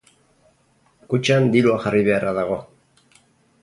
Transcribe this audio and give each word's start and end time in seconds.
Kutxan 1.13 1.47
dirua 1.57 1.77
jarri 1.87 2.03
beharra 2.11 2.35
dago. 2.43 2.61